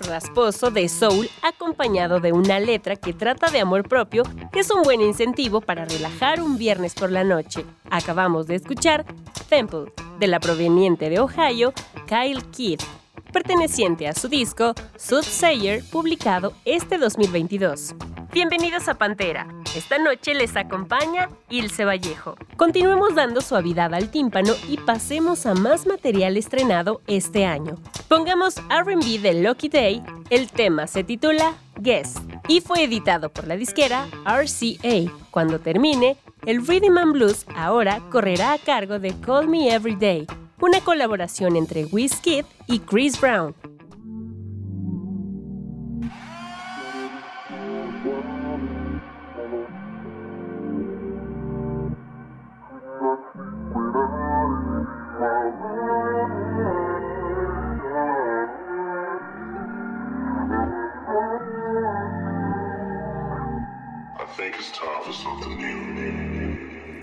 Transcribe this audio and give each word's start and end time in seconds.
Rasposo 0.00 0.70
de 0.70 0.88
soul 0.88 1.28
acompañado 1.42 2.20
de 2.20 2.32
una 2.32 2.60
letra 2.60 2.96
que 2.96 3.12
trata 3.12 3.50
de 3.50 3.60
amor 3.60 3.88
propio 3.88 4.22
es 4.52 4.70
un 4.70 4.82
buen 4.82 5.00
incentivo 5.00 5.60
para 5.60 5.84
relajar 5.84 6.40
un 6.40 6.58
viernes 6.58 6.94
por 6.94 7.10
la 7.10 7.24
noche. 7.24 7.64
Acabamos 7.90 8.46
de 8.46 8.56
escuchar 8.56 9.04
Temple, 9.48 9.92
de 10.18 10.26
la 10.26 10.40
proveniente 10.40 11.10
de 11.10 11.20
Ohio, 11.20 11.72
Kyle 12.06 12.42
Kidd, 12.50 12.80
perteneciente 13.32 14.08
a 14.08 14.14
su 14.14 14.28
disco 14.28 14.74
Soothsayer, 14.96 15.82
publicado 15.90 16.52
este 16.64 16.98
2022. 16.98 17.94
Bienvenidos 18.34 18.88
a 18.88 18.94
Pantera. 18.94 19.46
Esta 19.76 19.96
noche 19.96 20.34
les 20.34 20.56
acompaña 20.56 21.28
Ilse 21.50 21.84
Vallejo. 21.84 22.34
Continuemos 22.56 23.14
dando 23.14 23.40
suavidad 23.40 23.94
al 23.94 24.10
tímpano 24.10 24.54
y 24.68 24.76
pasemos 24.76 25.46
a 25.46 25.54
más 25.54 25.86
material 25.86 26.36
estrenado 26.36 27.00
este 27.06 27.46
año. 27.46 27.76
Pongamos 28.08 28.56
RB 28.56 29.20
de 29.22 29.34
Lucky 29.40 29.68
Day, 29.68 30.02
el 30.30 30.50
tema 30.50 30.88
se 30.88 31.04
titula 31.04 31.54
Guess 31.78 32.14
y 32.48 32.60
fue 32.60 32.82
editado 32.82 33.28
por 33.28 33.46
la 33.46 33.56
disquera 33.56 34.08
RCA. 34.26 35.12
Cuando 35.30 35.60
termine, 35.60 36.16
el 36.44 36.66
Rhythm 36.66 36.98
and 36.98 37.12
Blues 37.12 37.46
ahora 37.54 38.00
correrá 38.10 38.54
a 38.54 38.58
cargo 38.58 38.98
de 38.98 39.14
Call 39.20 39.46
Me 39.46 39.72
Every 39.72 39.94
Day, 39.94 40.26
una 40.60 40.80
colaboración 40.80 41.54
entre 41.54 41.84
Wizkid 41.84 42.44
y 42.66 42.80
Chris 42.80 43.20
Brown. 43.20 43.54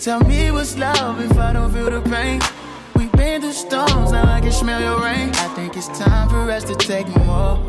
Tell 0.01 0.19
me 0.21 0.50
what's 0.50 0.75
love 0.80 1.21
if 1.21 1.38
I 1.38 1.53
don't 1.53 1.71
feel 1.71 1.92
the 1.92 2.01
pain. 2.01 2.42
We've 2.95 3.12
been 3.12 3.39
through 3.39 3.51
storms, 3.51 4.12
now 4.12 4.33
I 4.33 4.42
can 4.42 4.51
smell 4.51 4.81
your 4.81 5.00
rain. 5.00 5.30
I 5.30 5.48
think 5.53 5.77
it's 5.77 5.89
time 5.89 6.27
for 6.27 6.50
us 6.50 6.63
to 6.63 6.74
take 6.74 7.07
more. 7.18 7.59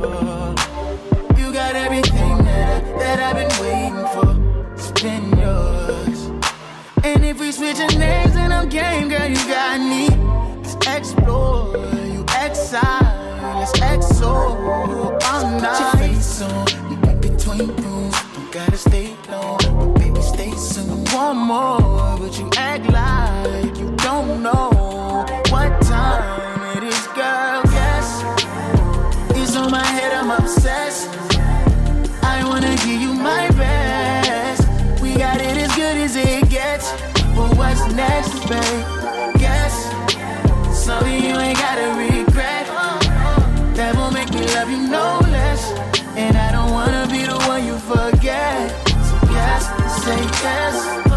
You 1.36 1.52
got 1.52 1.76
everything 1.76 2.38
that, 2.44 2.84
I, 2.84 2.98
that 2.98 3.18
I've 3.20 3.36
been 3.36 3.52
waiting 3.60 4.06
for. 4.14 4.72
It's 4.72 4.90
been 5.02 5.28
yours. 5.36 6.32
And 7.04 7.22
if 7.22 7.38
we 7.38 7.52
switch 7.52 7.78
our 7.78 7.98
names, 7.98 8.32
then 8.32 8.50
I'm 8.50 8.70
game, 8.70 9.10
girl. 9.10 9.28
You 9.28 9.36
got 9.36 9.80
me. 9.80 10.08
Let's 10.62 10.74
explore. 10.86 11.76
You 12.06 12.24
exile. 12.30 13.58
Let's 13.58 13.78
exo 13.78 15.20
all 15.22 15.60
night. 15.60 15.92
Put 15.92 16.00
your 16.00 16.08
face 16.08 16.40
on. 16.40 16.64
We 16.88 17.28
between 17.28 17.76
rooms. 17.76 18.16
Don't 18.32 18.50
gotta 18.50 18.78
stay 18.78 19.14
One 21.22 21.36
more 21.36 22.18
but 22.18 22.36
you 22.36 22.50
act 22.56 22.90
like 22.90 23.78
you 23.78 23.94
don't 23.98 24.42
know 24.42 25.24
what 25.50 25.70
time 25.82 26.76
it 26.76 26.82
is, 26.82 27.06
girl. 27.18 27.62
Yes, 27.78 28.06
it's 29.36 29.54
on 29.54 29.70
my 29.70 29.84
head, 29.84 30.12
I'm 30.12 30.32
obsessed. 30.32 31.08
I 32.24 32.42
wanna 32.44 32.74
give 32.84 33.00
you 33.00 33.14
my 33.14 33.48
best. 33.52 34.66
We 35.00 35.14
got 35.14 35.40
it 35.40 35.56
as 35.64 35.72
good 35.76 35.96
as 35.96 36.16
it 36.16 36.50
gets, 36.50 36.90
but 37.36 37.56
what's 37.56 37.86
next, 37.94 38.34
babe? 38.48 38.84
Guess 39.38 39.74
something 40.74 41.22
you 41.22 41.36
ain't 41.36 41.56
gotta 41.56 41.88
regret. 42.04 42.66
That 43.76 43.94
will 43.94 44.10
make 44.10 44.30
me 44.34 44.44
love 44.56 44.68
you 44.68 44.88
no 44.88 45.20
less, 45.30 45.70
and 46.16 46.36
I 46.36 46.50
don't 46.50 46.72
wanna 46.72 47.06
be 47.08 47.22
the 47.24 47.38
one 47.46 47.64
you 47.64 47.78
forget. 47.78 48.70
So 49.08 49.16
yes, 49.30 49.62
say 50.04 50.20
yes. 50.42 51.11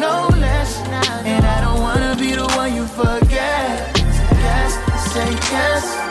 no 0.02 0.30
less. 0.40 0.80
And 1.26 1.46
I 1.46 1.62
don't 1.62 1.80
wanna 1.80 2.16
be 2.18 2.34
the 2.34 2.48
one 2.58 2.74
you 2.76 2.86
forget. 2.88 3.96
Yes, 4.46 4.72
say 5.14 5.32
yes. 5.54 6.11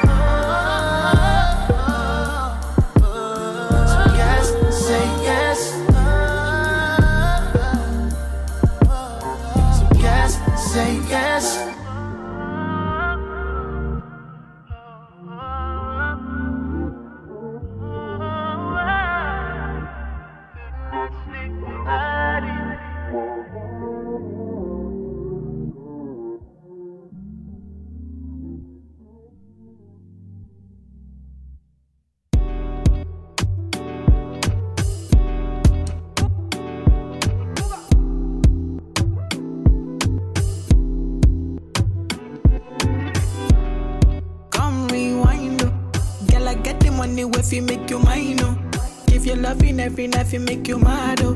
Every 49.34 50.06
night, 50.08 50.32
you 50.32 50.40
make 50.40 50.66
you 50.66 50.78
mad, 50.78 51.20
oh. 51.22 51.34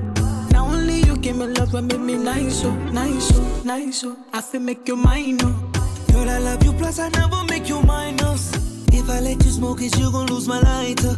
Now 0.51 0.67
only 0.67 1.01
you 1.03 1.17
give 1.17 1.37
me 1.37 1.47
love 1.47 1.75
and 1.75 1.87
make 1.87 2.01
me 2.01 2.17
nice, 2.17 2.65
oh, 2.65 2.75
nice, 2.93 3.31
oh, 3.35 3.63
nice, 3.65 4.05
oh. 4.05 4.17
I 4.33 4.41
feel 4.41 4.61
make 4.61 4.87
you 4.89 4.97
mine, 4.97 5.39
oh. 5.43 5.71
Girl, 6.13 6.29
I 6.29 6.39
love 6.39 6.65
you, 6.65 6.73
plus 6.73 6.99
I 6.99 7.09
never 7.11 7.45
make 7.45 7.69
you 7.69 7.81
minus. 7.83 8.53
If 8.93 9.09
I 9.09 9.21
let 9.21 9.45
you 9.45 9.51
smoke 9.51 9.81
it, 9.83 9.97
you 9.99 10.11
gon' 10.11 10.27
lose 10.27 10.49
my 10.49 10.61
lighter. 10.61 11.17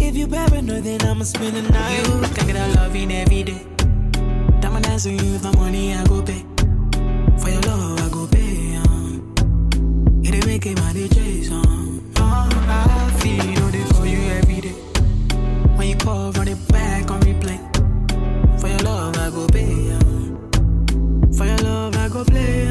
If 0.00 0.16
you 0.16 0.26
paranoid, 0.28 0.84
then 0.84 1.02
I'ma 1.02 1.24
spend 1.24 1.56
the 1.56 1.62
night. 1.62 2.06
You 2.06 2.34
can 2.34 2.46
get 2.46 2.56
a 2.56 2.80
loving 2.80 3.12
every 3.12 3.42
day. 3.42 3.66
Diamond 4.60 4.84
dancing 4.84 5.18
you 5.18 5.32
with 5.32 5.44
my 5.44 5.54
money, 5.56 5.94
I 5.94 6.04
go 6.06 6.22
pay. 6.22 6.44
For 7.38 7.50
your 7.50 7.60
love, 7.62 8.00
I 8.00 8.08
go 8.10 8.26
pay. 8.28 8.76
Um. 8.76 9.34
It 10.24 10.46
make 10.46 10.66
it 10.66 10.78
money 10.78 11.08
DJs, 11.08 11.50
um. 11.50 12.12
Oh, 12.16 12.48
I 12.68 13.10
feel 13.20 13.61
Call, 16.02 16.32
run 16.32 16.48
it 16.48 16.68
back 16.68 17.08
on 17.12 17.20
replay. 17.20 17.60
For 18.60 18.66
your 18.66 18.78
love, 18.80 19.16
I 19.18 19.30
go 19.30 19.46
pay. 19.46 19.96
For 21.36 21.46
your 21.46 21.58
love, 21.58 21.96
I 21.96 22.08
go 22.08 22.24
play. 22.24 22.66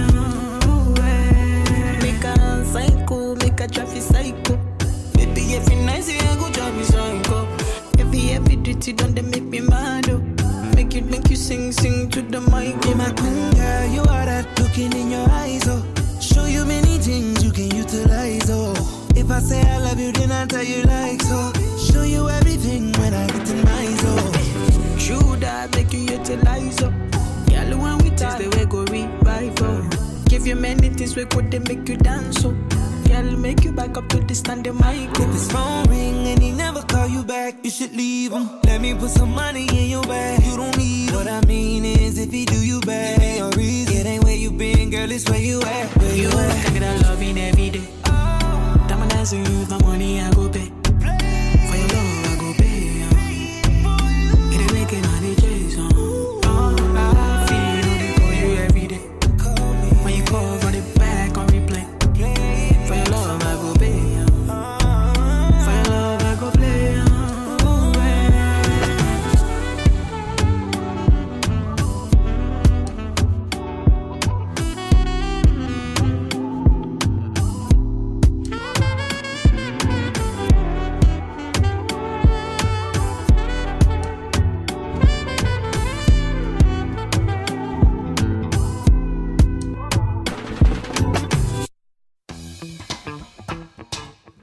Make 2.02 2.24
a 2.26 2.66
psycho, 2.66 3.36
make 3.36 3.58
a 3.62 3.68
traffic 3.70 4.02
psycho. 4.02 4.58
Baby, 5.14 5.56
every 5.56 5.78
night, 5.78 6.04
I 6.10 6.36
go 6.40 6.52
drive 6.52 6.76
me 6.76 6.84
psycho. 6.84 7.48
Every, 8.00 8.32
every 8.32 8.58
duty 8.58 8.92
done, 8.92 9.16
they 9.16 9.22
make 9.22 9.44
me 9.44 9.62
mad. 9.62 10.10
Oh. 10.10 10.20
Make 10.76 10.94
you, 10.94 11.02
make 11.04 11.30
you 11.30 11.38
sing, 11.38 11.72
sing 11.72 12.10
to 12.10 12.22
the 12.22 12.42
mic. 12.42 12.76
Oh. 12.76 12.82
Be 12.82 12.94
my 12.96 13.12
queen 13.14 13.52
girl, 13.52 13.88
you 13.94 14.02
are 14.02 14.26
that 14.26 14.60
looking 14.60 14.92
in 14.92 15.10
your 15.10 15.30
eyes, 15.30 15.66
oh. 15.70 15.82
Show 16.20 16.48
you 16.48 16.66
many 16.66 16.98
things 16.98 17.42
you 17.42 17.52
can 17.52 17.74
utilize, 17.74 18.50
oh. 18.50 18.74
If 19.16 19.32
I 19.32 19.40
say 19.40 19.62
I 19.62 19.78
love 19.78 20.00
you, 20.02 20.12
then 20.12 20.34
I 20.34 20.46
tell 20.48 20.64
you 20.64 20.84
like 20.84 21.22
so. 21.22 21.54
Oh. 21.56 21.71
Show 22.02 22.08
you 22.08 22.30
everything 22.30 22.92
when 22.94 23.14
I 23.14 23.28
get 23.28 23.48
in 23.52 23.62
my 23.64 23.86
zone. 24.02 24.98
True 24.98 25.36
that 25.38 25.70
make 25.76 25.94
you 25.94 26.00
utilize, 26.00 26.82
up? 26.82 26.92
Girl, 27.48 27.78
when 27.78 27.98
we 28.00 28.10
taste 28.10 28.40
the 28.40 28.50
way 28.58 28.66
go 28.66 28.82
revive, 28.86 29.54
oh. 29.62 29.88
Give 30.26 30.48
you 30.48 30.56
many 30.56 30.90
things 30.90 31.16
we 31.16 31.26
could 31.26 31.52
they 31.52 31.60
make 31.60 31.88
you 31.88 31.98
dance, 31.98 32.44
oh. 32.44 32.58
Girl, 33.08 33.38
make 33.38 33.64
you 33.64 33.72
back 33.72 33.96
up 33.98 34.10
to 34.10 34.18
the 34.20 34.34
standing 34.34 34.74
mic, 34.78 35.12
If 35.12 35.20
oh. 35.20 35.32
his 35.32 35.52
phone 35.52 35.84
ring 35.92 36.26
and 36.26 36.42
he 36.42 36.50
never 36.50 36.82
call 36.82 37.08
you 37.08 37.24
back, 37.24 37.64
you 37.64 37.70
should 37.70 37.96
leave 37.96 38.32
him. 38.32 38.50
Let 38.64 38.82
me 38.82 38.96
put 38.96 39.12
some 39.12 39.36
money 39.36 39.68
in 39.70 39.92
your 39.92 40.04
bag. 40.04 40.44
You 40.44 40.58
don't 40.58 40.76
need 40.80 41.12
What 41.14 41.28
I 41.28 41.42
mean 41.46 41.86
is, 41.86 42.18
if 42.18 42.32
he 42.32 42.46
do 42.46 42.66
you 42.66 42.82
bad, 42.82 43.22
it 43.22 43.26
ain't 43.26 43.54
a 43.54 43.58
reason. 43.60 43.96
It 43.96 44.06
ain't 44.08 44.24
where 44.24 44.36
you 44.36 44.50
been, 44.50 44.90
girl, 44.90 45.12
it's 45.12 45.30
where 45.30 45.40
you 45.40 45.62
at. 45.62 45.88
Where 45.98 46.16
You 46.16 46.24
you 46.24 46.30
at? 46.30 46.52
think 46.66 46.80
that 46.80 47.00
loving 47.04 47.38
every 47.38 47.70
day. 47.70 47.86
Time 48.06 49.02
and 49.04 49.12
dancing 49.12 49.44
with 49.44 49.70
my 49.70 49.80
money, 49.84 50.20
I 50.20 50.32
go 50.34 50.50
pay. 50.50 50.81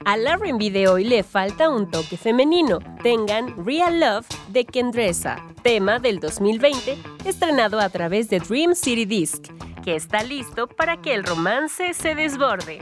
Al 0.09 0.25
R&B 0.25 0.71
de 0.71 0.87
hoy 0.87 1.03
le 1.03 1.21
falta 1.21 1.69
un 1.69 1.91
toque 1.91 2.17
femenino. 2.17 2.79
Tengan 3.03 3.63
Real 3.63 3.99
Love 3.99 4.25
de 4.47 4.65
Kendresa, 4.65 5.37
tema 5.61 5.99
del 5.99 6.19
2020, 6.19 6.97
estrenado 7.25 7.79
a 7.79 7.89
través 7.89 8.27
de 8.27 8.39
Dream 8.39 8.73
City 8.73 9.05
Disc, 9.05 9.43
que 9.83 9.95
está 9.95 10.23
listo 10.23 10.65
para 10.65 10.99
que 10.99 11.13
el 11.13 11.23
romance 11.23 11.93
se 11.93 12.15
desborde. 12.15 12.79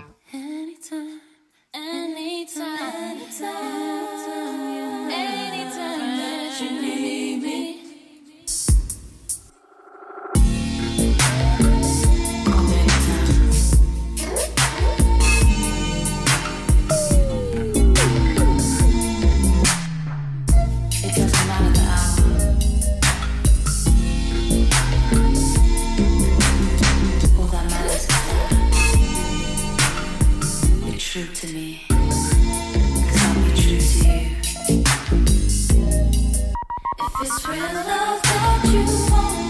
true 31.17 31.33
to 31.33 31.47
me. 31.47 31.81
Cause 31.89 32.37
I'll 33.21 33.43
be 33.43 33.49
true 33.59 33.79
to 33.79 34.07
you. 34.07 34.37
If 36.99 37.13
it's 37.21 37.47
real 37.47 37.73
love 37.73 38.21
that 38.21 38.61
you 38.65 39.11
want. 39.11 39.46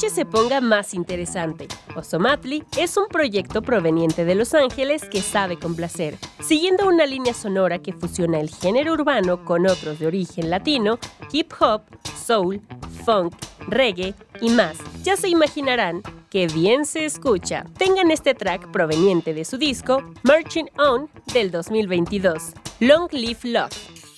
Noche 0.00 0.14
se 0.14 0.24
ponga 0.24 0.62
más 0.62 0.94
interesante. 0.94 1.68
Osomatli 1.94 2.64
es 2.78 2.96
un 2.96 3.06
proyecto 3.08 3.60
proveniente 3.60 4.24
de 4.24 4.34
Los 4.34 4.54
Ángeles 4.54 5.04
que 5.04 5.20
sabe 5.20 5.58
complacer. 5.58 6.16
Siguiendo 6.38 6.88
una 6.88 7.04
línea 7.04 7.34
sonora 7.34 7.80
que 7.80 7.92
fusiona 7.92 8.40
el 8.40 8.48
género 8.48 8.94
urbano 8.94 9.44
con 9.44 9.66
otros 9.66 9.98
de 9.98 10.06
origen 10.06 10.48
latino, 10.48 10.98
hip 11.32 11.52
hop, 11.60 11.82
soul, 12.24 12.62
funk, 13.04 13.34
reggae 13.68 14.14
y 14.40 14.48
más. 14.48 14.78
Ya 15.02 15.18
se 15.18 15.28
imaginarán 15.28 16.00
que 16.30 16.46
bien 16.46 16.86
se 16.86 17.04
escucha. 17.04 17.66
Tengan 17.76 18.10
este 18.10 18.34
track 18.34 18.70
proveniente 18.72 19.34
de 19.34 19.44
su 19.44 19.58
disco 19.58 20.02
Marching 20.22 20.70
On 20.78 21.10
del 21.34 21.50
2022. 21.50 22.54
Long 22.80 23.12
Live 23.12 23.40
Love. 23.42 24.09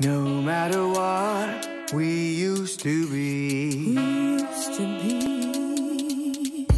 No 0.00 0.22
matter 0.22 0.86
what 0.86 1.92
we 1.92 2.06
used 2.06 2.78
to 2.80 3.10
be. 3.10 3.96
Used 3.98 4.74
to 4.74 4.82
be. 5.02 6.68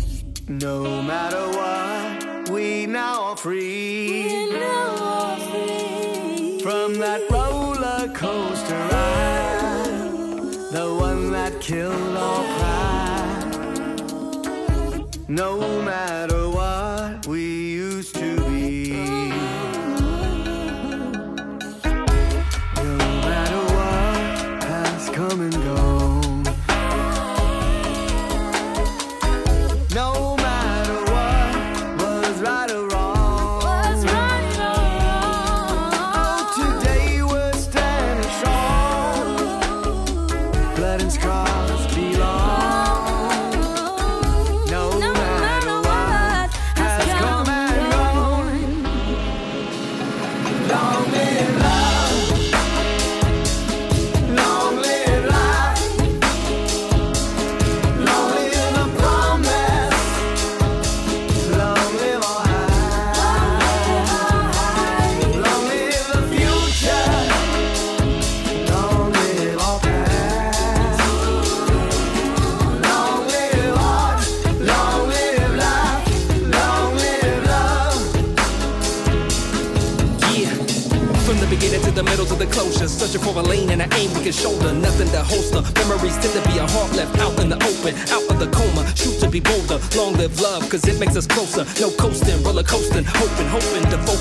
No 0.48 1.02
matter 1.02 1.46
what 1.50 2.48
we 2.48 2.86
now 2.86 3.24
are 3.24 3.36
free. 3.36 4.22
We 4.22 4.48
now 4.58 4.96
are 5.02 5.38
free. 5.38 6.60
From 6.62 6.94
that 6.94 7.30
roller 7.30 8.08
coaster 8.14 8.88
ride, 8.88 10.52
the 10.72 10.96
one 10.98 11.30
that 11.32 11.60
killed 11.60 12.16
all 12.16 12.44
pride. 12.58 13.58
No 15.28 15.82
matter 15.82 16.39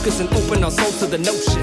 focus 0.10 0.20
and 0.20 0.30
open 0.34 0.64
our 0.64 0.72
souls 0.72 1.00
to 1.00 1.06
the 1.06 1.18
notion. 1.18 1.62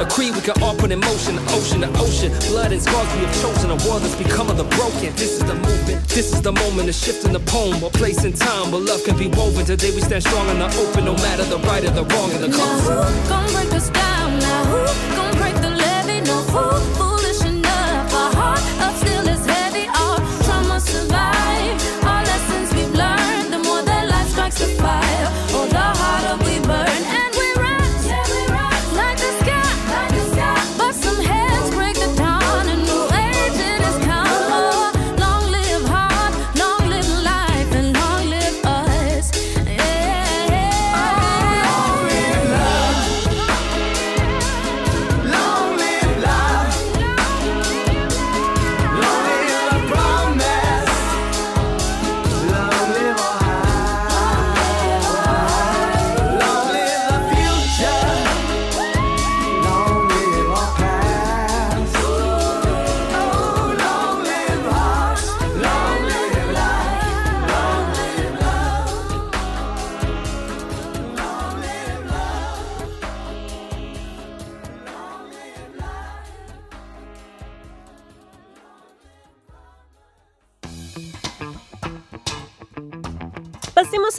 A 0.00 0.06
creed 0.10 0.34
we 0.34 0.40
can 0.40 0.60
all 0.62 0.74
put 0.74 0.90
in 0.90 1.00
motion, 1.00 1.38
ocean, 1.50 1.80
the 1.80 1.90
ocean, 1.98 2.30
blood 2.50 2.72
and 2.72 2.82
scars 2.82 3.06
we 3.14 3.24
have 3.24 3.42
chosen, 3.42 3.70
a 3.70 3.76
world 3.86 4.02
that's 4.02 4.16
become 4.16 4.50
of 4.50 4.56
the 4.56 4.64
broken. 4.64 5.14
This 5.14 5.38
is 5.38 5.44
the 5.44 5.54
movement, 5.54 6.08
this 6.08 6.32
is 6.32 6.42
the 6.42 6.52
moment, 6.52 6.88
a 6.88 6.92
shift 6.92 7.24
in 7.24 7.32
the 7.32 7.40
poem, 7.40 7.82
a 7.82 7.90
place 7.90 8.24
in 8.24 8.32
time 8.32 8.72
where 8.72 8.80
love 8.80 9.04
can 9.04 9.16
be 9.16 9.28
woven. 9.28 9.64
Today 9.64 9.94
we 9.94 10.00
stand 10.00 10.22
strong 10.24 10.48
in 10.48 10.58
the 10.58 10.66
open, 10.82 11.04
no 11.04 11.14
matter 11.14 11.44
the 11.44 11.58
right 11.58 11.84
or 11.84 11.90
the 11.90 12.04
wrong 12.04 12.30
in 12.32 12.40
the 12.42 12.48
Now 12.48 12.78
who 12.86 13.28
gon' 13.28 13.52
break 13.52 13.72
us 13.72 13.90
down? 13.90 14.38
Now 14.40 14.64
who 14.72 14.82
gon' 15.16 15.34
break 15.38 15.54
the 15.62 15.70
levee? 15.70 16.20
No 16.26 16.42
fool, 16.52 16.80
foolish 16.98 17.42
enough. 17.44 18.14
Our 18.14 18.32
heart 18.34 18.64
up 18.84 18.94
still 18.98 19.26
is 19.28 19.44
heavy. 19.46 19.86
Our 20.02 20.18
trauma 20.44 20.80
survive. 20.80 21.76
Our 22.02 22.22
lessons 22.30 22.68
we've 22.74 22.94
learned. 22.94 23.52
The 23.54 23.60
more 23.62 23.82
that 23.82 24.08
life 24.10 24.28
strikes 24.28 24.58
the 24.58 24.68
fire, 24.82 25.28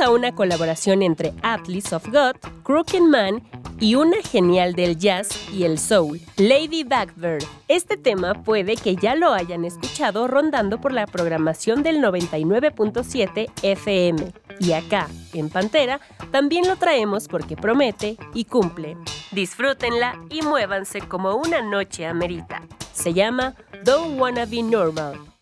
una 0.10 0.34
colaboración 0.34 1.02
entre 1.02 1.34
Atlas 1.42 1.94
of 1.94 2.08
God, 2.08 2.36
Crooked 2.64 3.02
Man 3.02 3.44
y 3.80 3.96
una 3.96 4.18
genial 4.22 4.74
del 4.74 4.98
jazz 4.98 5.30
y 5.54 5.64
el 5.64 5.78
soul, 5.78 6.20
Lady 6.38 6.84
Blackbird. 6.84 7.44
Este 7.68 7.98
tema 7.98 8.34
puede 8.44 8.76
que 8.76 8.96
ya 8.96 9.16
lo 9.16 9.34
hayan 9.34 9.66
escuchado 9.66 10.28
rondando 10.28 10.80
por 10.80 10.94
la 10.94 11.08
programación 11.08 11.84
del 11.84 11.98
99.7 11.98 13.52
FM. 13.62 14.34
Y 14.60 14.72
acá, 14.72 15.08
en 15.34 15.50
Pantera, 15.50 16.00
también 16.32 16.68
lo 16.68 16.78
traemos 16.78 17.28
porque 17.28 17.58
promete 17.58 18.18
y 18.34 18.46
cumple. 18.46 18.98
Disfrútenla 19.32 20.20
y 20.30 20.42
muévanse 20.42 21.02
como 21.02 21.36
una 21.36 21.62
noche 21.62 22.06
amerita. 22.06 22.62
Se 22.94 23.14
llama 23.14 23.56
Don't 23.84 24.20
Wanna 24.20 24.46
Be 24.46 24.64
Normal. 24.64 25.35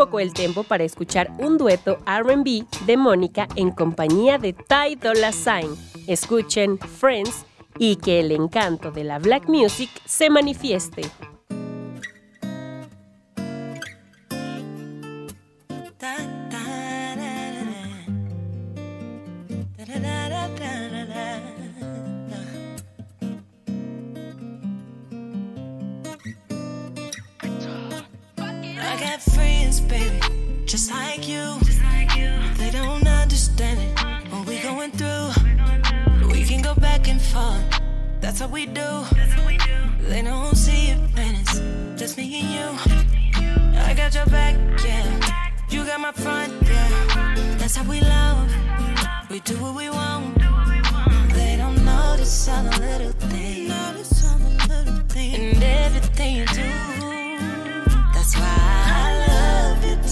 Poco 0.00 0.18
el 0.18 0.32
tempo 0.32 0.62
para 0.62 0.82
escuchar 0.82 1.30
un 1.40 1.58
dueto 1.58 1.98
RB 2.06 2.64
de 2.86 2.96
Mónica 2.96 3.46
en 3.54 3.70
compañía 3.70 4.38
de 4.38 4.54
Ty 4.54 4.96
Dolla 4.98 5.30
Sign. 5.30 5.76
Escuchen 6.06 6.78
Friends 6.78 7.44
y 7.78 7.96
que 7.96 8.20
el 8.20 8.32
encanto 8.32 8.92
de 8.92 9.04
la 9.04 9.18
black 9.18 9.46
music 9.46 9.90
se 10.06 10.30
manifieste. 10.30 11.02
Baby, 29.90 30.20
just 30.64 30.90
like 30.90 31.28
you. 31.28 31.58
They 32.56 32.70
don't 32.70 33.06
understand 33.06 33.80
it. 33.80 33.92
What 34.30 34.46
we 34.46 34.58
going 34.60 34.92
through, 34.92 35.30
we 36.32 36.44
can 36.44 36.62
go 36.62 36.74
back 36.74 37.08
and 37.08 37.20
forth. 37.20 37.80
That's 38.20 38.40
what 38.40 38.50
we 38.50 38.66
do. 38.66 38.90
They 40.08 40.22
don't 40.22 40.56
see 40.56 40.90
it 40.92 40.98
when 41.14 41.34
it's 41.40 41.58
just 42.00 42.16
me 42.16 42.26
and 42.40 42.48
you. 42.56 42.68
I 43.88 43.94
got 43.94 44.14
your 44.14 44.26
back, 44.26 44.54
yeah. 44.84 45.06
You 45.70 45.84
got 45.84 46.00
my 46.00 46.12
front, 46.12 46.52
yeah. 46.62 47.34
That's 47.58 47.76
how 47.76 47.84
we 47.84 48.00
love. 48.00 48.48
We 49.28 49.40
do 49.40 49.56
what 49.58 49.74
we 49.74 49.90
want. 49.90 50.38
They 51.34 51.56
don't 51.56 51.84
notice 51.84 52.48
all 52.48 52.62
the 52.64 52.78
little 52.80 53.12
things. 53.12 53.70
And 55.22 55.62
everything 55.62 56.36
you 56.36 56.46
do. 56.46 56.70
That's 58.14 58.34
why 58.36 58.79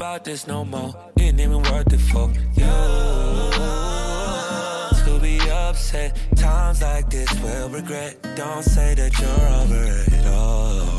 about 0.00 0.24
this 0.24 0.46
no 0.46 0.64
more. 0.64 0.94
You 1.16 1.24
ain't 1.26 1.38
even 1.38 1.62
worth 1.62 1.92
it 1.92 2.00
for 2.10 2.32
you. 2.56 2.72
To 5.04 5.18
be 5.20 5.38
upset, 5.50 6.16
times 6.36 6.80
like 6.80 7.10
this 7.10 7.30
will 7.42 7.68
regret. 7.68 8.16
Don't 8.34 8.62
say 8.62 8.94
that 8.94 9.12
you're 9.20 9.46
over 9.60 9.84
it. 10.06 10.24
Oh, 10.24 10.96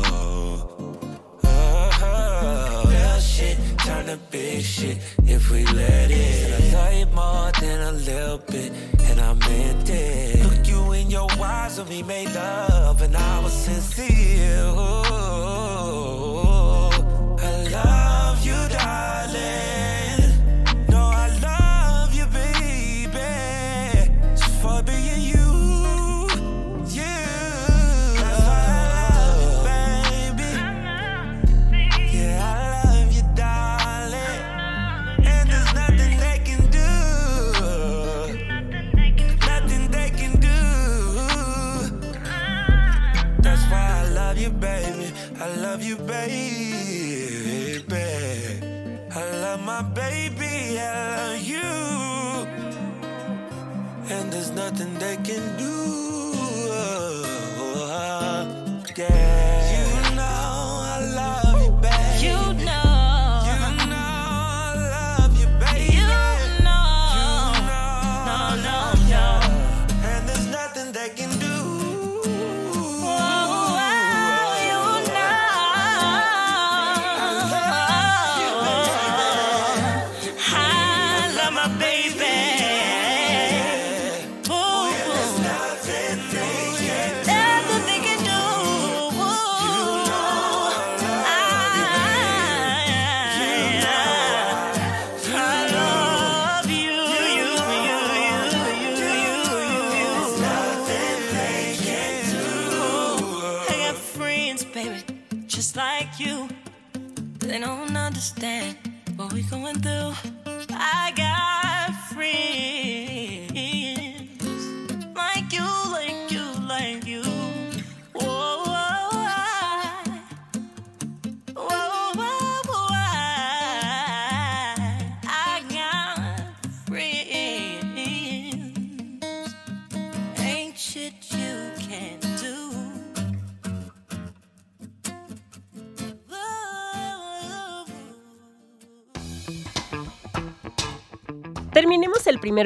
oh, 1.42 2.84
little 2.86 3.20
shit 3.20 3.58
turn 3.84 4.06
to 4.06 4.18
big 4.30 4.62
shit 4.62 4.98
if 5.24 5.50
we 5.50 5.66
let 5.66 6.08
it. 6.12 6.52
I 6.52 6.76
love 6.76 6.94
you 7.00 7.06
more 7.06 7.50
than 7.60 7.80
a 7.80 7.92
little 8.10 8.38
bit, 8.38 8.70
and 9.08 9.20
I 9.20 9.34
meant 9.34 9.90
it. 9.90 10.44
Look 10.46 10.68
you 10.68 10.92
in 10.92 11.10
your 11.10 11.28
eyes 11.40 11.76
when 11.76 11.88
we 11.88 12.04
made 12.04 12.32
love, 12.36 13.02
and 13.02 13.16
I 13.16 13.40
was 13.42 13.52
sincere. 13.52 14.62
I 14.76 16.01
they 55.02 55.16
can 55.16 55.56
do. 55.56 55.81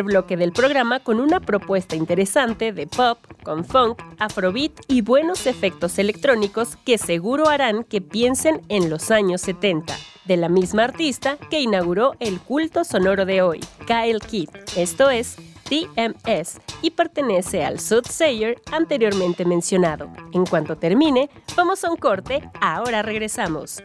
Bloque 0.03 0.37
del 0.37 0.53
programa 0.53 1.01
con 1.01 1.21
una 1.21 1.41
propuesta 1.41 1.97
interesante 1.97 2.73
de 2.73 2.87
pop, 2.87 3.19
con 3.43 3.65
funk, 3.65 4.03
afrobeat 4.19 4.73
y 4.89 5.03
buenos 5.03 5.47
efectos 5.47 5.99
electrónicos 5.99 6.77
que 6.85 6.99
seguro 6.99 7.49
harán 7.49 7.85
que 7.85 8.01
piensen 8.01 8.63
en 8.69 8.91
los 8.91 9.11
años 9.11 9.41
70, 9.43 9.95
de 10.25 10.37
la 10.37 10.49
misma 10.49 10.85
artista 10.85 11.37
que 11.51 11.61
inauguró 11.61 12.15
el 12.21 12.41
culto 12.41 12.85
sonoro 12.85 13.25
de 13.25 13.43
hoy, 13.43 13.61
Kyle 13.87 14.21
Kidd. 14.21 14.51
Esto 14.77 15.11
es 15.11 15.37
TMS 15.69 16.61
y 16.83 16.91
pertenece 16.91 17.65
al 17.65 17.81
Soothsayer 17.81 18.61
anteriormente 18.73 19.45
mencionado. 19.45 20.11
En 20.33 20.47
cuanto 20.47 20.77
termine, 20.77 21.29
vamos 21.57 21.85
a 21.85 21.91
un 21.91 21.97
corte, 21.97 22.49
ahora 22.61 23.03
regresamos. 23.03 23.83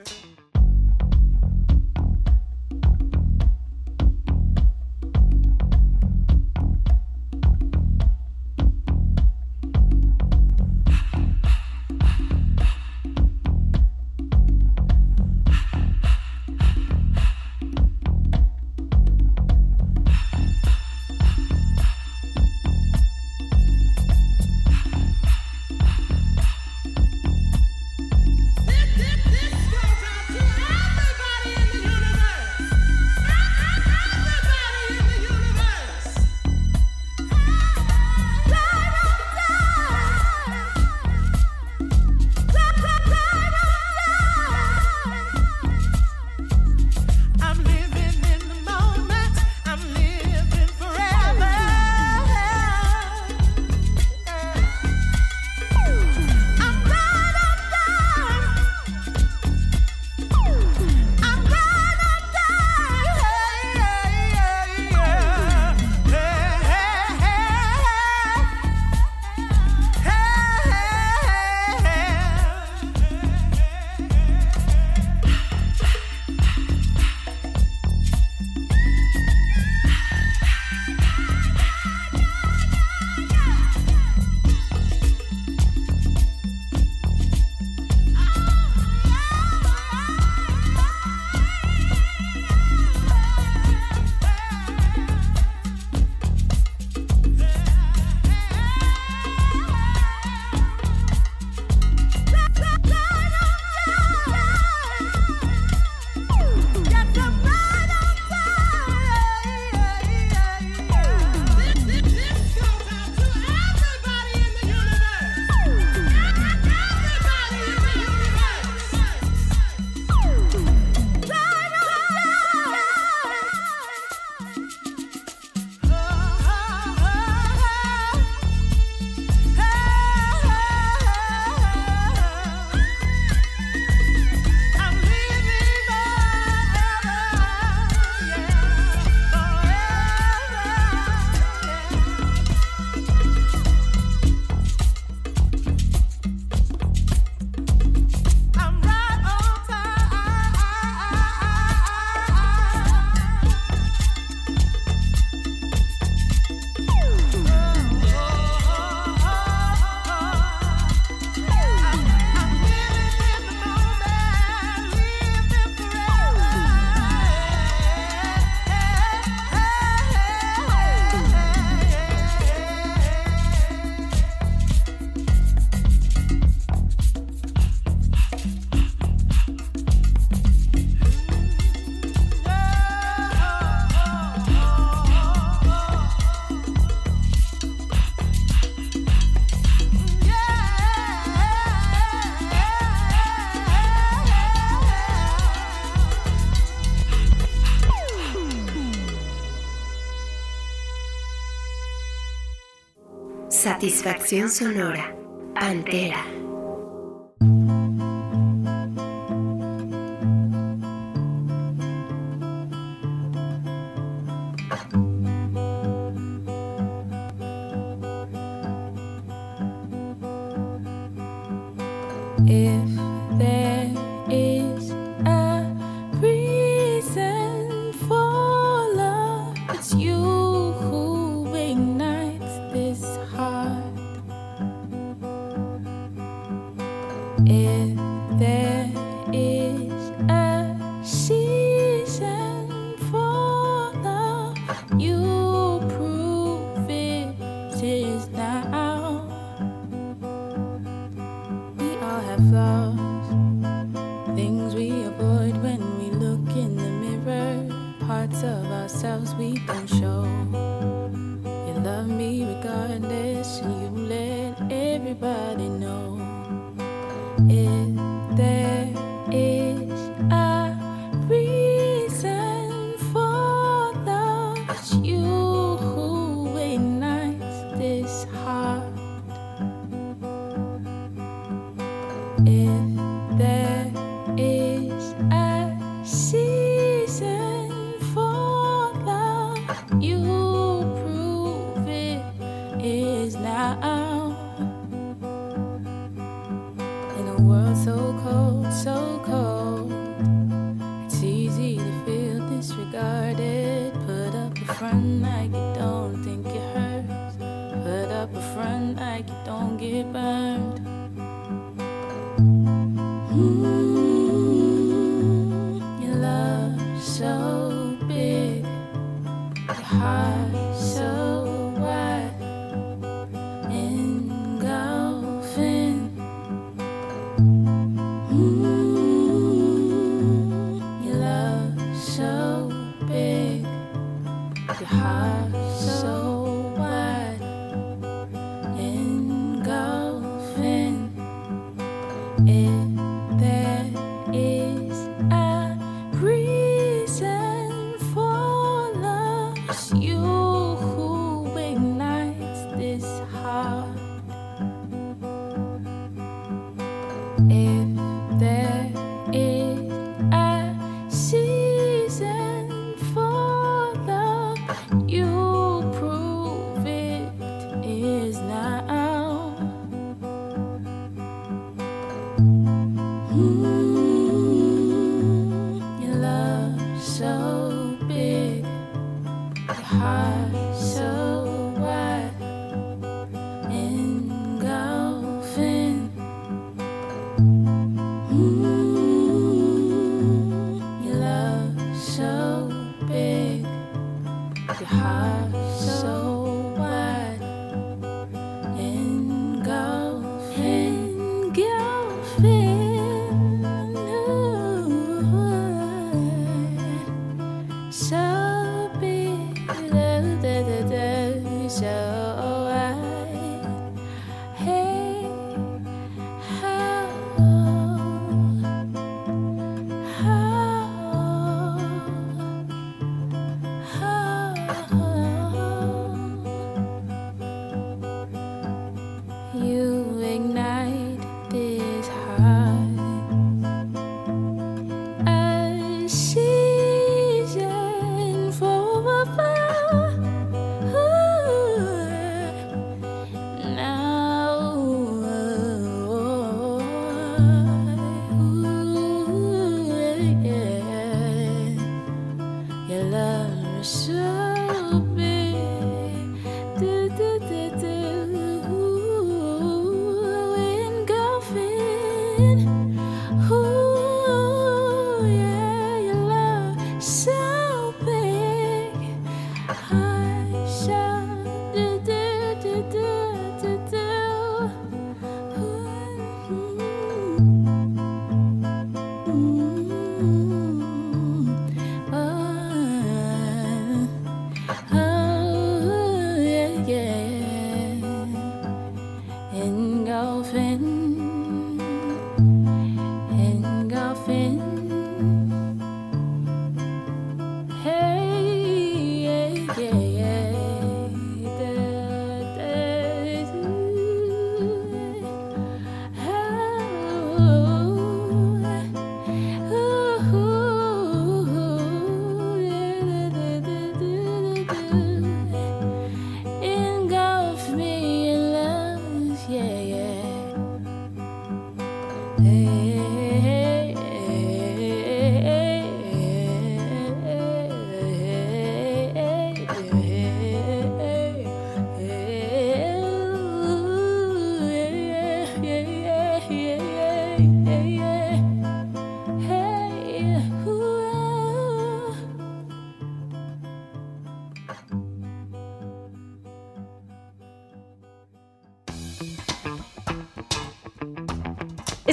Satisfacción 203.81 204.51
sonora. 204.51 205.15
Pantera. 205.55 206.30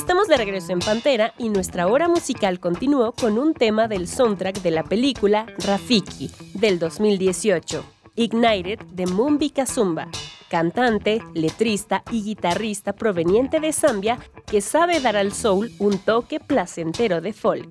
Estamos 0.08 0.28
de 0.28 0.38
regreso 0.38 0.72
en 0.72 0.78
Pantera 0.78 1.34
y 1.36 1.50
nuestra 1.50 1.86
hora 1.86 2.08
musical 2.08 2.60
continuó 2.60 3.12
con 3.12 3.38
un 3.38 3.52
tema 3.52 3.88
del 3.88 4.08
soundtrack 4.08 4.62
de 4.62 4.70
la 4.70 4.82
película 4.82 5.44
Rafiki 5.58 6.30
del 6.54 6.78
2018, 6.78 7.84
Ignited 8.16 8.78
de 8.90 9.06
Mumbi 9.06 9.50
Kazumba, 9.50 10.08
cantante, 10.48 11.20
letrista 11.34 12.04
y 12.10 12.22
guitarrista 12.22 12.94
proveniente 12.94 13.60
de 13.60 13.70
Zambia 13.74 14.18
que 14.46 14.62
sabe 14.62 14.98
dar 15.00 15.18
al 15.18 15.34
soul 15.34 15.70
un 15.78 15.98
toque 15.98 16.40
placentero 16.40 17.20
de 17.20 17.34
folk. 17.34 17.68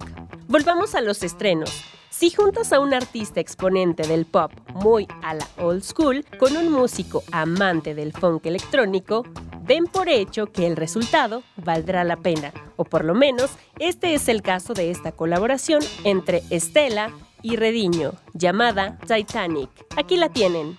Volvamos 0.47 0.93
a 0.93 1.01
los 1.01 1.23
estrenos. 1.23 1.85
Si 2.11 2.29
juntas 2.29 2.71
a 2.71 2.79
un 2.79 2.93
artista 2.93 3.39
exponente 3.39 4.07
del 4.07 4.27
pop 4.27 4.51
muy 4.75 5.07
a 5.23 5.33
la 5.33 5.47
old 5.57 5.81
school 5.81 6.23
con 6.37 6.55
un 6.55 6.71
músico 6.71 7.23
amante 7.31 7.95
del 7.95 8.13
funk 8.13 8.45
electrónico, 8.45 9.23
den 9.67 9.85
por 9.85 10.09
hecho 10.09 10.47
que 10.47 10.65
el 10.65 10.75
resultado 10.75 11.43
valdrá 11.57 12.03
la 12.03 12.17
pena, 12.17 12.53
o 12.77 12.85
por 12.85 13.03
lo 13.03 13.13
menos 13.13 13.51
este 13.79 14.13
es 14.13 14.27
el 14.29 14.41
caso 14.41 14.73
de 14.73 14.91
esta 14.91 15.11
colaboración 15.11 15.81
entre 16.03 16.43
Estela 16.49 17.11
y 17.41 17.55
Rediño, 17.55 18.13
llamada 18.33 18.97
Titanic. 19.07 19.69
Aquí 19.95 20.17
la 20.17 20.29
tienen. 20.29 20.77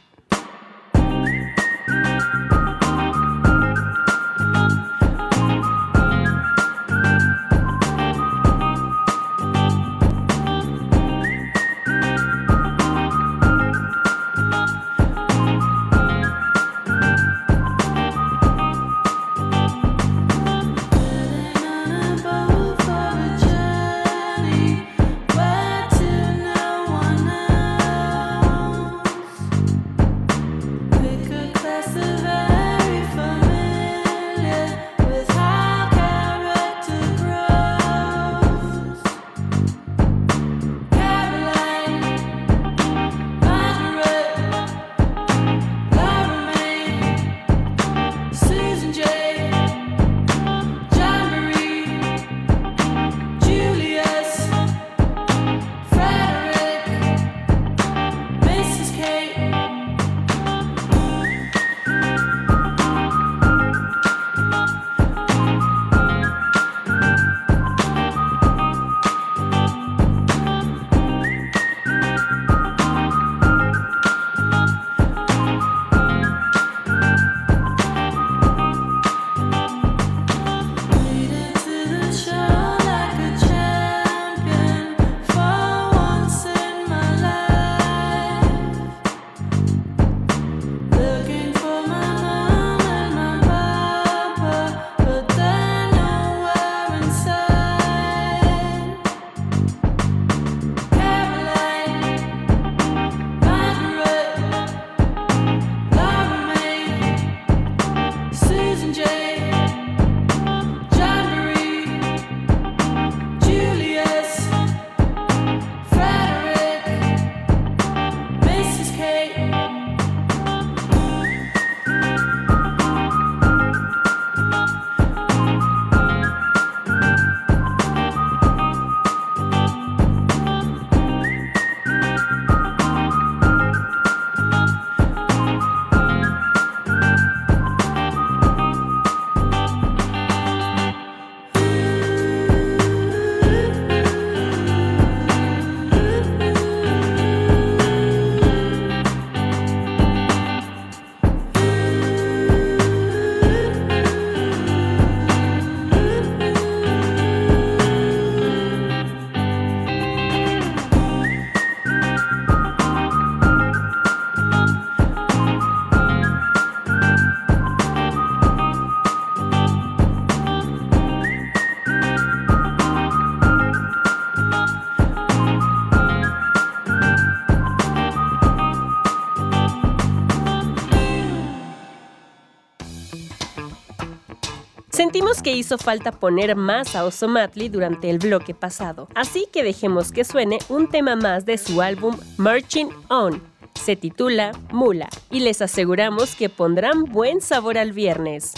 Sentimos 185.08 185.40
que 185.40 185.56
hizo 185.56 185.78
falta 185.78 186.12
poner 186.12 186.54
más 186.54 186.94
a 186.94 187.06
Osomatli 187.06 187.70
durante 187.70 188.10
el 188.10 188.18
bloque 188.18 188.52
pasado, 188.52 189.08
así 189.14 189.48
que 189.50 189.62
dejemos 189.62 190.12
que 190.12 190.22
suene 190.22 190.58
un 190.68 190.86
tema 190.90 191.16
más 191.16 191.46
de 191.46 191.56
su 191.56 191.80
álbum 191.80 192.14
Marching 192.36 192.90
On. 193.08 193.42
Se 193.72 193.96
titula 193.96 194.52
Mula 194.70 195.08
y 195.30 195.40
les 195.40 195.62
aseguramos 195.62 196.34
que 196.34 196.50
pondrán 196.50 197.04
buen 197.04 197.40
sabor 197.40 197.78
al 197.78 197.92
viernes. 197.92 198.52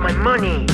My 0.00 0.12
money. 0.12 0.66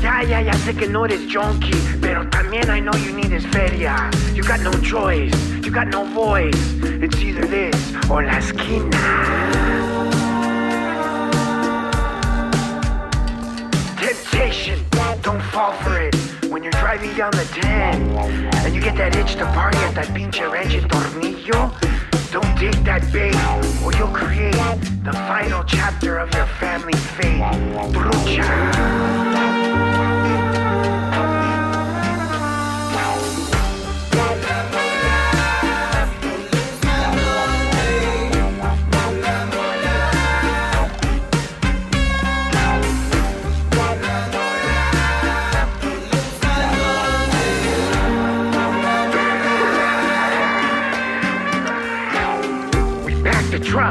Yeah, 0.00 0.22
ya, 0.22 0.38
ya 0.40 0.52
sé 0.54 0.74
que 0.74 0.88
no 0.88 1.04
eres 1.04 1.20
junkie, 1.28 1.74
pero 2.00 2.28
también 2.30 2.68
I 2.70 2.80
know 2.80 2.94
you 2.94 3.12
need 3.12 3.32
is 3.32 3.44
feria. 3.46 4.10
You 4.34 4.42
got 4.42 4.60
no 4.60 4.72
choice, 4.80 5.34
you 5.62 5.70
got 5.70 5.88
no 5.88 6.04
voice. 6.04 6.54
It's 6.82 7.16
either 7.20 7.46
this 7.46 7.76
or 8.10 8.24
la 8.24 8.38
esquina. 8.38 8.90
Temptation, 13.96 14.78
don't 15.22 15.42
fall 15.52 15.72
for 15.82 16.00
it. 16.00 16.14
When 16.50 16.62
you're 16.62 16.72
driving 16.72 17.14
down 17.16 17.32
the 17.32 17.44
10 17.60 18.10
and 18.64 18.74
you 18.74 18.80
get 18.80 18.96
that 18.96 19.16
itch 19.16 19.34
to 19.36 19.44
party 19.46 19.78
at 19.78 19.94
that 19.94 20.08
pinche 20.08 20.40
ranch 20.50 20.74
Tornillo, 20.88 21.72
don't 22.34 22.58
take 22.58 22.82
that 22.82 23.00
bait 23.12 23.32
or 23.84 23.92
you'll 23.92 24.08
create 24.08 24.50
the 25.04 25.12
final 25.12 25.62
chapter 25.62 26.18
of 26.18 26.34
your 26.34 26.46
family's 26.46 27.06
fate. 27.12 27.40
Trucha. 27.92 29.73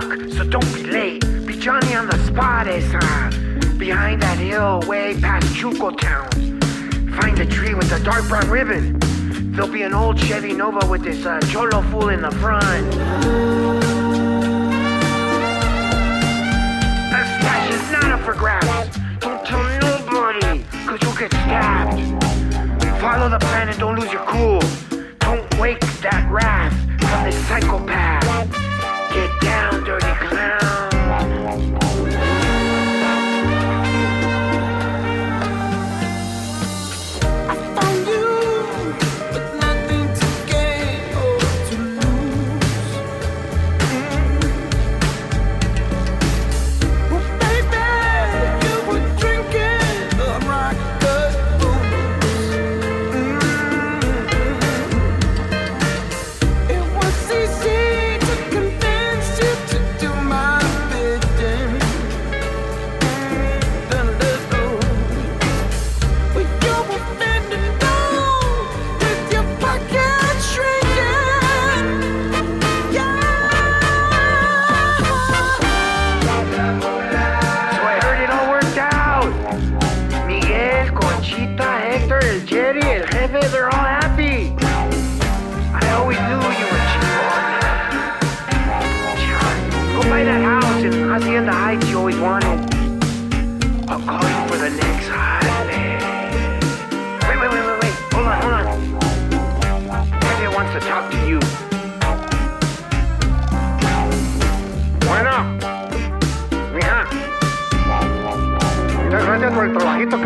Packed 0.10 0.34
so 0.34 0.44
don't 0.44 0.74
be 0.74 0.84
late. 0.84 1.22
Be 1.46 1.58
Johnny 1.58 1.96
on 1.96 2.08
the 2.08 2.18
spot 2.26 2.68
is 2.68 2.86
uh, 2.94 3.76
behind 3.78 4.22
that 4.22 4.38
hill 4.38 4.82
way 4.88 5.20
past 5.20 5.48
Chuco 5.48 5.98
Town. 5.98 6.30
Find 7.20 7.40
a 7.40 7.46
tree 7.46 7.74
with 7.74 7.92
a 7.92 8.04
dark 8.04 8.28
brown 8.28 8.50
ribbon. 8.50 9.00
There'll 9.54 9.72
be 9.72 9.84
an 9.84 9.94
old 9.94 10.18
Chevy 10.18 10.54
Nova 10.54 10.86
with 10.88 11.04
this 11.04 11.26
uh, 11.26 11.40
cholo 11.52 11.82
fool 11.84 12.10
in 12.10 12.22
the 12.22 12.32
front. 12.32 12.92
That 17.12 17.26
stash 17.40 17.72
is 17.72 17.92
not 17.92 18.12
up 18.12 18.22
for 18.22 18.34
grabs. 18.34 18.98
Don't 19.20 19.46
tell 19.46 19.64
nobody, 19.80 20.64
cause 20.88 21.00
you'll 21.02 21.16
get 21.16 21.32
stabbed. 21.32 22.00
Follow 23.00 23.30
the 23.30 23.40
plan 23.40 23.70
and 23.70 23.78
don't 23.80 24.00
lose 24.00 24.12
your 24.12 24.26
cool. 24.26 24.62
Don't 25.20 25.60
wake 25.60 25.82
that 26.02 26.28
wrath 26.32 26.74
from 27.00 27.24
this 27.26 27.36
psychopath. 27.48 28.23
Get 29.14 29.42
down, 29.42 29.84
dirty 29.84 30.08
clown. 30.28 30.93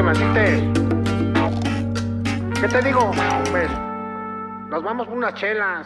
¿Qué 0.07 0.13
te 2.69 2.81
digo? 2.81 3.11
Pues, 3.51 3.69
nos 4.69 4.81
vamos 4.81 5.05
por 5.05 5.17
unas 5.17 5.33
chelas. 5.33 5.85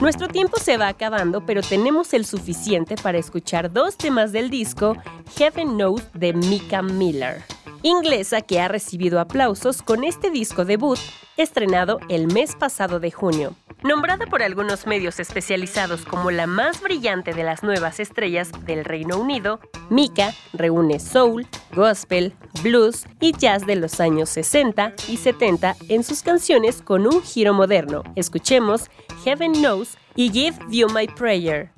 Nuestro 0.00 0.28
tiempo 0.28 0.58
se 0.58 0.76
va 0.76 0.86
acabando, 0.86 1.44
pero 1.44 1.60
tenemos 1.62 2.14
el 2.14 2.24
suficiente 2.24 2.94
para 2.94 3.18
escuchar 3.18 3.72
dos 3.72 3.96
temas 3.96 4.30
del 4.30 4.48
disco 4.48 4.96
Heaven 5.36 5.74
Knows 5.74 6.06
de 6.14 6.34
Mika 6.34 6.82
Miller, 6.82 7.42
inglesa 7.82 8.42
que 8.42 8.60
ha 8.60 8.68
recibido 8.68 9.18
aplausos 9.18 9.82
con 9.82 10.04
este 10.04 10.30
disco 10.30 10.64
debut 10.64 11.00
estrenado 11.36 11.98
el 12.08 12.32
mes 12.32 12.54
pasado 12.54 13.00
de 13.00 13.10
junio. 13.10 13.56
Nombrada 13.82 14.26
por 14.26 14.42
algunos 14.42 14.86
medios 14.86 15.20
especializados 15.20 16.04
como 16.04 16.30
la 16.30 16.46
más 16.46 16.82
brillante 16.82 17.32
de 17.32 17.44
las 17.44 17.62
nuevas 17.62 17.98
estrellas 17.98 18.50
del 18.66 18.84
Reino 18.84 19.18
Unido, 19.18 19.58
Mika 19.88 20.34
reúne 20.52 21.00
soul, 21.00 21.46
gospel, 21.74 22.34
blues 22.62 23.06
y 23.20 23.32
jazz 23.32 23.64
de 23.64 23.76
los 23.76 23.98
años 24.00 24.28
60 24.28 24.92
y 25.08 25.16
70 25.16 25.76
en 25.88 26.04
sus 26.04 26.22
canciones 26.22 26.82
con 26.82 27.06
un 27.06 27.22
giro 27.22 27.54
moderno. 27.54 28.02
Escuchemos 28.16 28.90
Heaven 29.24 29.52
Knows 29.52 29.96
y 30.14 30.30
Give 30.30 30.58
You 30.68 30.88
My 30.90 31.06
Prayer. 31.06 31.72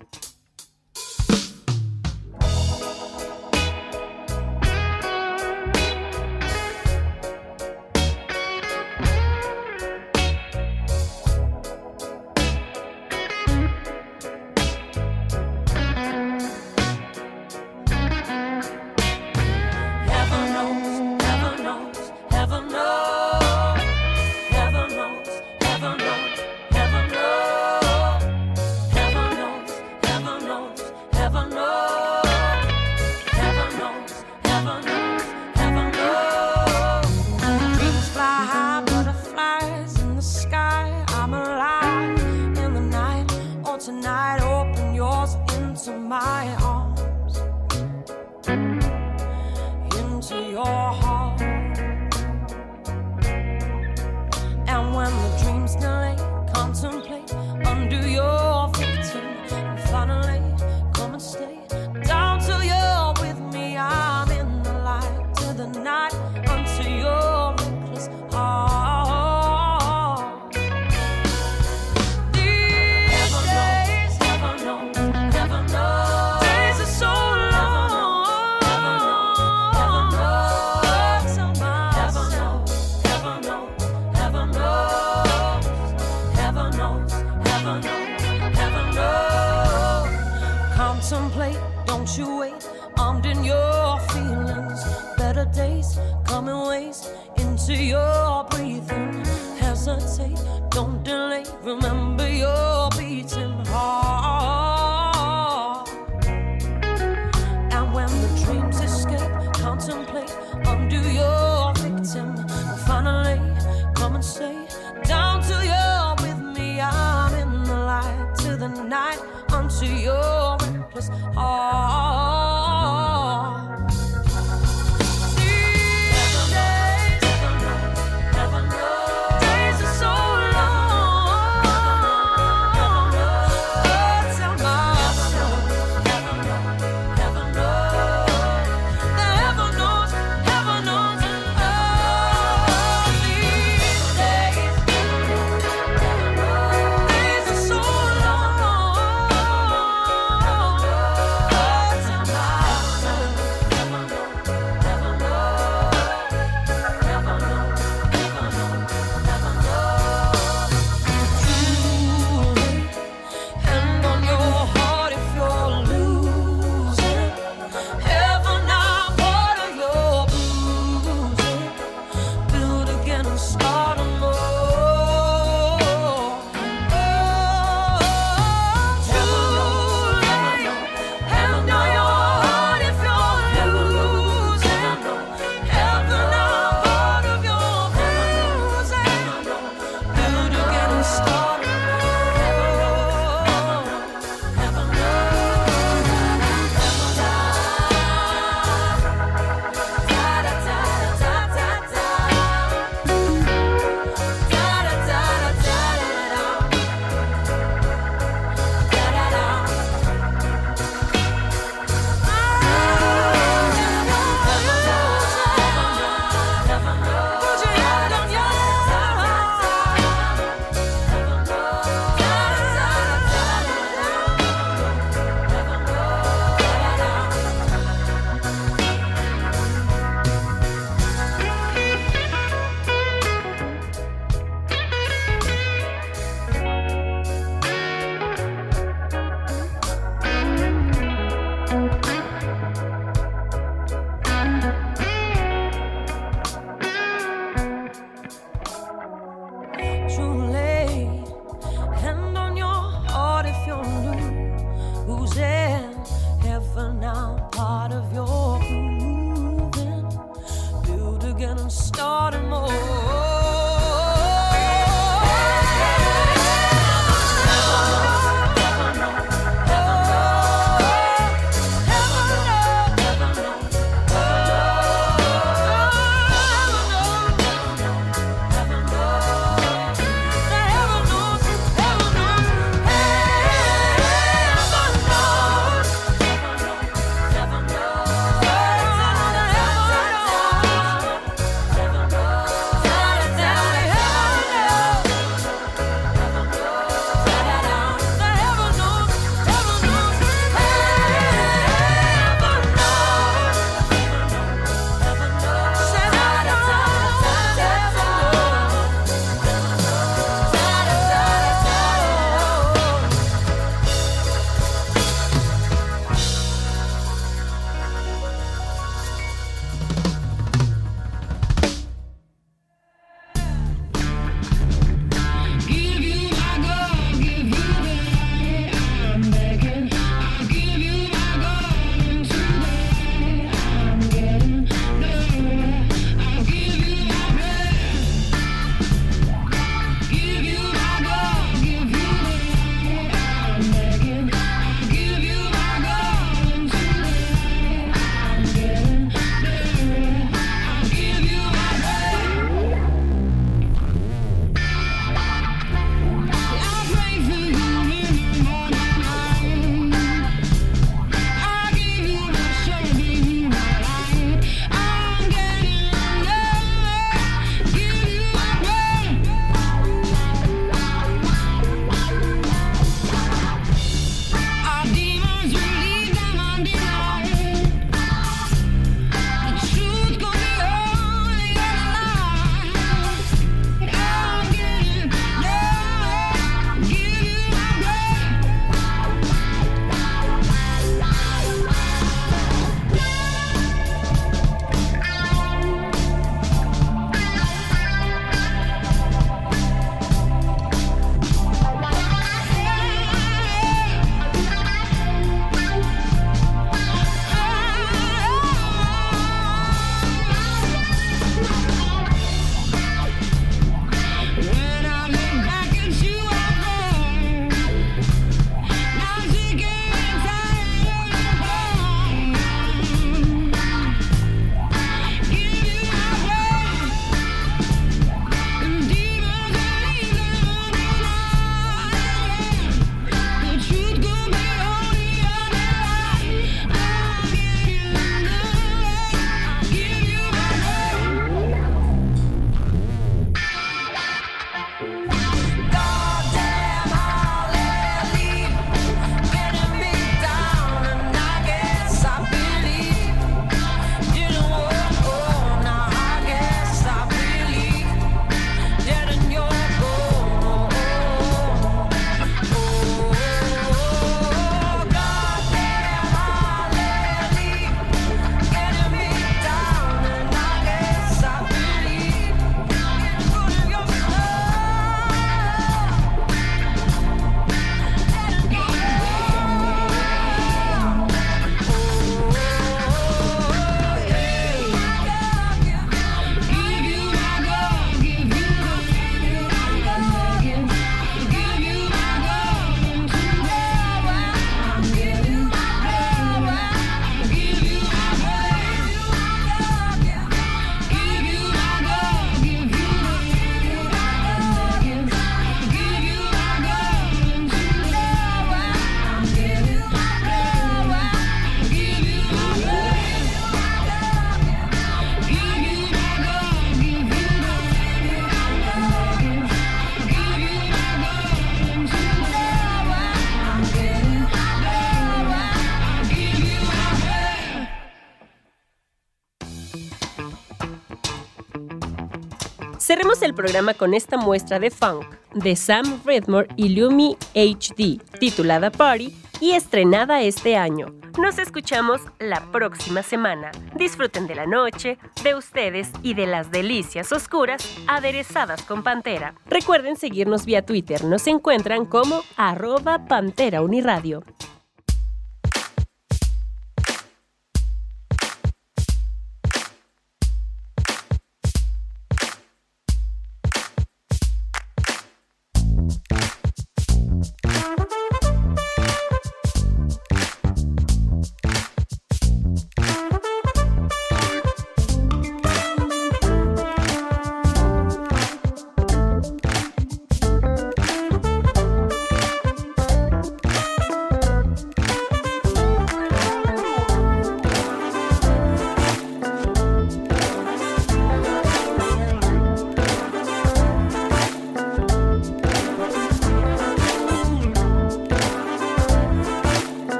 Cerremos 532.92 533.22
el 533.22 533.32
programa 533.32 533.72
con 533.72 533.94
esta 533.94 534.18
muestra 534.18 534.58
de 534.58 534.70
funk 534.70 535.06
de 535.32 535.56
Sam 535.56 536.02
Redmore 536.04 536.48
y 536.56 536.68
Lumi 536.78 537.16
HD, 537.34 537.98
titulada 538.20 538.70
Party 538.70 539.16
y 539.40 539.52
estrenada 539.52 540.20
este 540.20 540.58
año. 540.58 540.94
Nos 541.18 541.38
escuchamos 541.38 542.02
la 542.18 542.52
próxima 542.52 543.02
semana. 543.02 543.50
Disfruten 543.76 544.26
de 544.26 544.34
la 544.34 544.44
noche, 544.44 544.98
de 545.24 545.34
ustedes 545.34 545.90
y 546.02 546.12
de 546.12 546.26
las 546.26 546.50
delicias 546.50 547.12
oscuras 547.12 547.66
aderezadas 547.86 548.60
con 548.60 548.82
Pantera. 548.82 549.36
Recuerden 549.46 549.96
seguirnos 549.96 550.44
vía 550.44 550.60
Twitter. 550.60 551.02
Nos 551.02 551.26
encuentran 551.26 551.86
como 551.86 552.20
arroba 552.36 553.06
Pantera 553.06 553.62
Uniradio. 553.62 554.22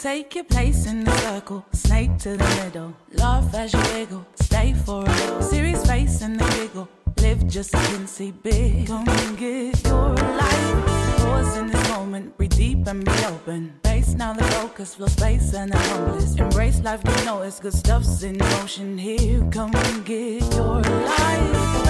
Take 0.00 0.36
your 0.36 0.44
place 0.44 0.86
in 0.86 1.02
the 1.02 1.10
circle, 1.18 1.66
snake 1.72 2.18
to 2.18 2.36
the 2.36 2.62
middle. 2.62 2.94
Laugh 3.14 3.52
as 3.52 3.72
you 3.72 3.80
wiggle, 3.92 4.24
stay 4.36 4.72
for 4.72 5.02
a 5.02 5.08
little. 5.08 5.42
Serious 5.42 5.84
face 5.84 6.22
in 6.22 6.36
the 6.36 6.44
giggle, 6.44 6.88
live 7.16 7.44
just 7.48 7.74
a 7.74 8.06
see 8.06 8.30
big. 8.30 8.86
Come 8.86 9.08
and 9.08 9.36
get 9.36 9.84
your 9.84 10.14
life. 10.14 10.86
Pause 11.18 11.56
in 11.56 11.66
this 11.66 11.88
moment, 11.88 12.36
breathe 12.36 12.50
deep 12.50 12.86
and 12.86 13.04
be 13.04 13.24
open. 13.26 13.74
Face 13.82 14.14
now 14.14 14.32
the 14.34 14.44
focus, 14.44 14.94
flow 14.94 15.08
space 15.08 15.52
and 15.52 15.72
the 15.72 15.78
homeless. 15.78 16.36
Embrace 16.36 16.80
life, 16.80 17.02
you 17.04 17.24
know 17.24 17.42
it's 17.42 17.58
good 17.58 17.74
stuff's 17.74 18.22
in 18.22 18.38
motion. 18.38 18.96
Here, 18.98 19.44
come 19.50 19.74
and 19.74 20.04
get 20.04 20.42
your 20.54 20.80
life. 20.80 21.87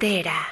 Pantera. 0.00 0.49